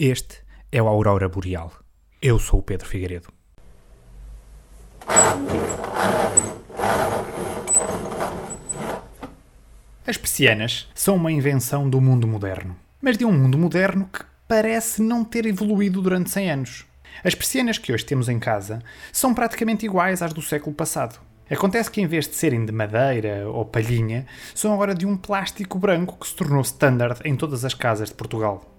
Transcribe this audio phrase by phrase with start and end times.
[0.00, 1.72] Este é o Aurora Boreal.
[2.22, 3.32] Eu sou o Pedro Figueiredo.
[10.06, 15.02] As persianas são uma invenção do mundo moderno, mas de um mundo moderno que parece
[15.02, 16.86] não ter evoluído durante 100 anos.
[17.24, 18.80] As persianas que hoje temos em casa
[19.12, 21.18] são praticamente iguais às do século passado.
[21.50, 25.76] Acontece que em vez de serem de madeira ou palhinha, são agora de um plástico
[25.76, 28.77] branco que se tornou standard em todas as casas de Portugal.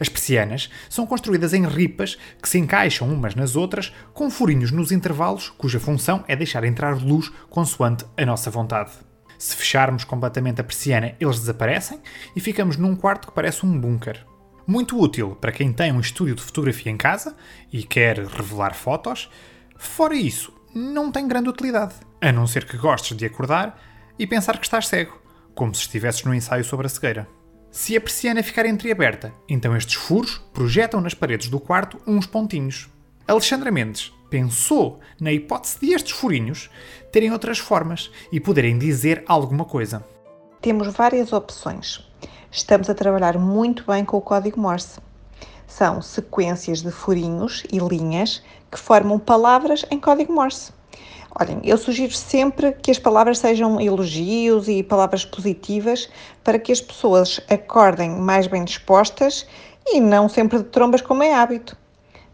[0.00, 4.90] As persianas são construídas em ripas que se encaixam umas nas outras, com furinhos nos
[4.90, 8.92] intervalos, cuja função é deixar entrar luz consoante a nossa vontade.
[9.38, 12.00] Se fecharmos completamente a persiana, eles desaparecem
[12.34, 14.24] e ficamos num quarto que parece um bunker.
[14.66, 17.36] Muito útil para quem tem um estúdio de fotografia em casa
[17.70, 19.30] e quer revelar fotos.
[19.76, 23.78] Fora isso, não tem grande utilidade, a não ser que gostes de acordar
[24.18, 25.20] e pensar que estás cego,
[25.54, 27.39] como se estivesses no ensaio sobre a cegueira.
[27.70, 32.88] Se a persiana ficar entreaberta, então estes furos projetam nas paredes do quarto uns pontinhos.
[33.28, 36.68] Alexandra Mendes pensou na hipótese de estes furinhos
[37.12, 40.04] terem outras formas e poderem dizer alguma coisa.
[40.60, 42.04] Temos várias opções.
[42.50, 44.98] Estamos a trabalhar muito bem com o código Morse.
[45.68, 50.72] São sequências de furinhos e linhas que formam palavras em código Morse.
[51.38, 56.08] Olhem, eu sugiro sempre que as palavras sejam elogios e palavras positivas
[56.42, 59.46] para que as pessoas acordem mais bem dispostas
[59.86, 61.76] e não sempre de trombas como é hábito.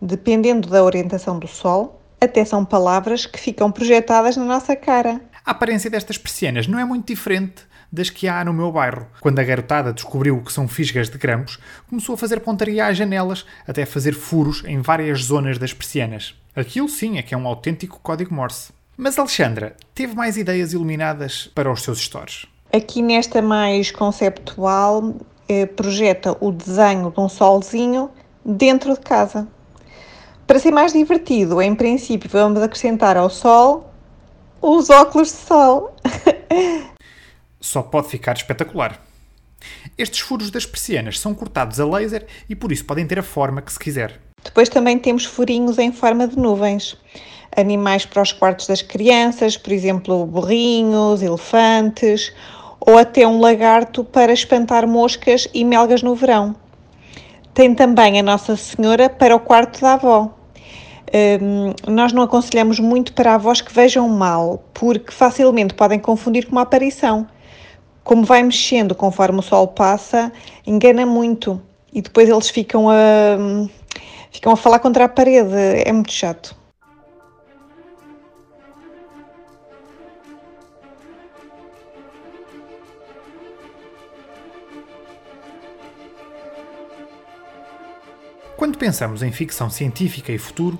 [0.00, 5.20] Dependendo da orientação do sol, até são palavras que ficam projetadas na nossa cara.
[5.44, 9.06] A aparência destas persianas não é muito diferente das que há no meu bairro.
[9.20, 13.44] Quando a garotada descobriu que são fisgas de grampos, começou a fazer pontaria às janelas,
[13.66, 16.34] até fazer furos em várias zonas das persianas.
[16.54, 18.72] Aquilo sim é que é um autêntico código Morse.
[18.96, 22.46] Mas Alexandra teve mais ideias iluminadas para os seus stores.
[22.72, 25.14] Aqui nesta mais conceptual,
[25.48, 28.10] eh, projeta o desenho de um solzinho
[28.44, 29.48] dentro de casa.
[30.46, 33.90] Para ser mais divertido, em princípio, vamos acrescentar ao sol
[34.60, 35.96] os óculos de sol.
[37.60, 39.00] Só pode ficar espetacular.
[39.96, 43.62] Estes furos das persianas são cortados a laser e por isso podem ter a forma
[43.62, 44.20] que se quiser.
[44.44, 46.98] Depois também temos furinhos em forma de nuvens
[47.56, 52.32] animais para os quartos das crianças, por exemplo, burrinhos, elefantes,
[52.80, 56.54] ou até um lagarto para espantar moscas e melgas no verão.
[57.54, 60.30] Tem também a Nossa Senhora para o quarto da avó.
[61.14, 66.52] Um, nós não aconselhamos muito para avós que vejam mal, porque facilmente podem confundir com
[66.52, 67.26] uma aparição.
[68.02, 70.32] Como vai mexendo conforme o sol passa,
[70.66, 71.60] engana muito
[71.92, 73.68] e depois eles ficam a,
[74.30, 75.54] ficam a falar contra a parede.
[75.84, 76.61] É muito chato.
[88.62, 90.78] Quando pensamos em ficção científica e futuro,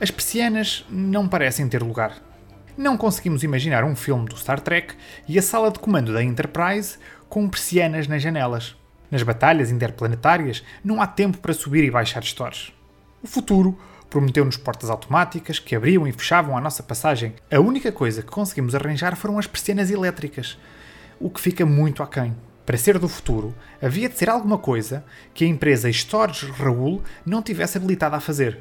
[0.00, 2.22] as persianas não parecem ter lugar.
[2.78, 4.94] Não conseguimos imaginar um filme do Star Trek
[5.26, 6.96] e a sala de comando da Enterprise
[7.28, 8.76] com persianas nas janelas.
[9.10, 12.72] Nas batalhas interplanetárias não há tempo para subir e baixar stores.
[13.20, 13.76] O futuro
[14.08, 17.34] prometeu-nos portas automáticas que abriam e fechavam a nossa passagem.
[17.50, 20.56] A única coisa que conseguimos arranjar foram as persianas elétricas,
[21.18, 22.32] o que fica muito aquém.
[22.64, 25.04] Para ser do futuro, havia de ser alguma coisa
[25.34, 28.58] que a empresa Stores Raul não tivesse habilitada a fazer.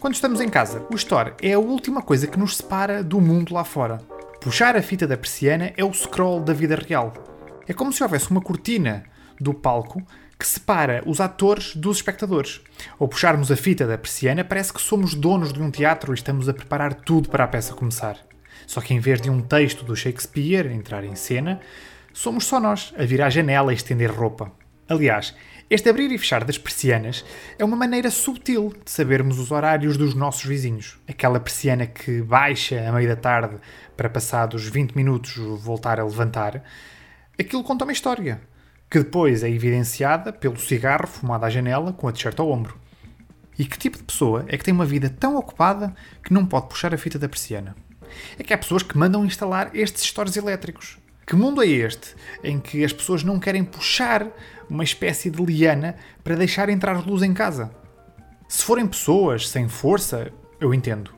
[0.00, 3.52] Quando estamos em casa, o store é a última coisa que nos separa do mundo
[3.52, 3.98] lá fora.
[4.40, 7.12] Puxar a fita da persiana é o scroll da vida real.
[7.66, 9.02] É como se houvesse uma cortina
[9.40, 10.00] do palco
[10.38, 12.60] que separa os atores dos espectadores.
[12.98, 16.48] Ao puxarmos a fita da persiana, parece que somos donos de um teatro e estamos
[16.48, 18.18] a preparar tudo para a peça começar.
[18.66, 21.60] Só que em vez de um texto do Shakespeare entrar em cena,
[22.12, 24.52] somos só nós a vir à janela e estender roupa.
[24.88, 25.34] Aliás,
[25.68, 27.24] este abrir e fechar das persianas
[27.58, 30.98] é uma maneira subtil de sabermos os horários dos nossos vizinhos.
[31.08, 33.56] Aquela persiana que baixa a meio da tarde
[33.96, 36.62] para passados 20 minutos voltar a levantar,
[37.38, 38.40] aquilo conta uma história
[38.90, 42.78] que depois é evidenciada pelo cigarro fumado à janela com a t-shirt ao ombro.
[43.58, 46.68] E que tipo de pessoa é que tem uma vida tão ocupada que não pode
[46.68, 47.74] puxar a fita da persiana?
[48.38, 50.98] É que há pessoas que mandam instalar estes stores elétricos.
[51.26, 54.28] Que mundo é este em que as pessoas não querem puxar
[54.70, 57.70] uma espécie de liana para deixar entrar luz em casa?
[58.48, 60.30] Se forem pessoas sem força,
[60.60, 61.12] eu entendo.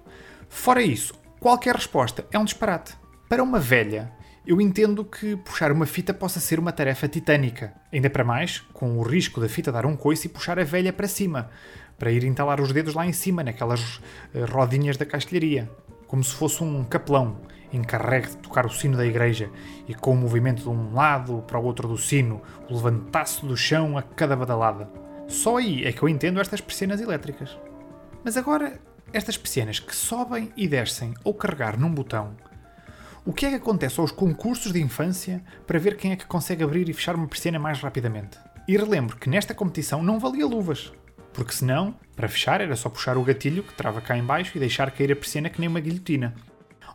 [0.49, 2.95] Fora isso, qualquer resposta é um disparate.
[3.29, 4.11] Para uma velha,
[4.49, 8.97] eu entendo que puxar uma fita possa ser uma tarefa titânica, ainda para mais com
[8.97, 11.51] o risco da fita dar um coice e puxar a velha para cima,
[11.99, 14.01] para ir entalar os dedos lá em cima, naquelas
[14.35, 15.71] eh, rodinhas da castelharia.
[16.07, 17.37] como se fosse um capelão
[17.71, 19.51] encarregue de tocar o sino da igreja
[19.87, 22.41] e com o movimento de um lado para o outro do sino
[22.71, 24.91] o levantasse do chão a cada badalada.
[25.27, 27.59] Só aí é que eu entendo estas persianas elétricas.
[28.25, 28.81] Mas agora,
[29.13, 32.35] estas persianas que sobem e descem ou carregar num botão,
[33.29, 36.65] o que é que acontece aos concursos de infância para ver quem é que consegue
[36.65, 38.39] abrir e fechar uma persiana mais rapidamente?
[38.67, 40.91] E relembro que nesta competição não valia luvas,
[41.35, 44.59] porque senão, para fechar, era só puxar o gatilho que trava cá em baixo e
[44.59, 46.35] deixar cair a persiana que nem uma guilhotina.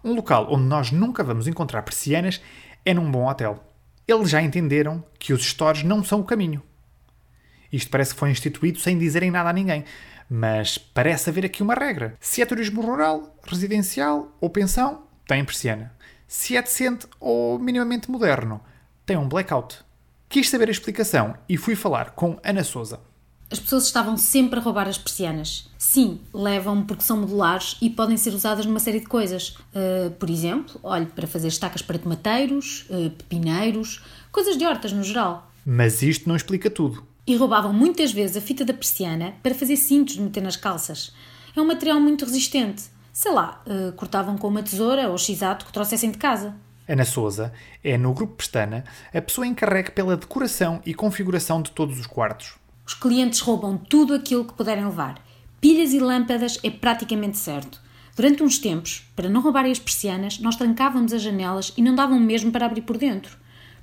[0.03, 2.41] Um local onde nós nunca vamos encontrar persianas
[2.83, 3.63] é num bom hotel.
[4.07, 6.63] Eles já entenderam que os stores não são o caminho.
[7.71, 9.85] Isto parece que foi instituído sem dizerem nada a ninguém,
[10.27, 12.15] mas parece haver aqui uma regra.
[12.19, 15.93] Se é turismo rural, residencial ou pensão, tem persiana.
[16.35, 18.59] Se é decente ou minimamente moderno,
[19.05, 19.77] tem um blackout.
[20.27, 22.99] Quis saber a explicação e fui falar com Ana Souza.
[23.51, 25.69] As pessoas estavam sempre a roubar as persianas.
[25.77, 29.49] Sim, levam porque são modulares e podem ser usadas numa série de coisas.
[29.75, 35.03] Uh, por exemplo, olhe, para fazer estacas para tomateiros, uh, pepineiros, coisas de hortas no
[35.03, 35.51] geral.
[35.63, 37.05] Mas isto não explica tudo.
[37.27, 41.13] E roubavam muitas vezes a fita da persiana para fazer cintos de meter nas calças.
[41.55, 42.85] É um material muito resistente.
[43.13, 46.55] Sei lá, uh, cortavam com uma tesoura ou x-ato que trouxessem de casa.
[46.89, 48.83] Ana Souza é, no Grupo Pestana,
[49.13, 52.55] a pessoa encarregue pela decoração e configuração de todos os quartos.
[52.83, 55.21] Os clientes roubam tudo aquilo que puderem levar.
[55.61, 57.79] Pilhas e lâmpadas é praticamente certo.
[58.15, 62.19] Durante uns tempos, para não roubarem as persianas, nós trancávamos as janelas e não davam
[62.19, 63.37] mesmo para abrir por dentro.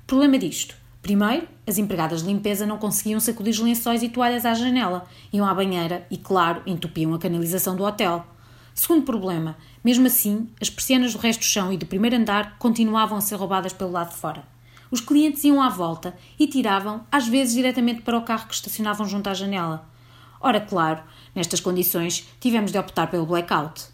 [0.05, 0.75] Problema disto.
[1.01, 5.47] Primeiro, as empregadas de limpeza não conseguiam sacudir os lençóis e toalhas à janela, iam
[5.47, 8.27] à banheira e, claro, entupiam a canalização do hotel.
[8.73, 13.17] Segundo problema, mesmo assim, as persianas do resto do chão e do primeiro andar continuavam
[13.17, 14.43] a ser roubadas pelo lado de fora.
[14.89, 19.07] Os clientes iam à volta e tiravam, às vezes diretamente para o carro que estacionavam
[19.07, 19.87] junto à janela.
[20.39, 21.01] Ora, claro,
[21.33, 23.85] nestas condições tivemos de optar pelo blackout.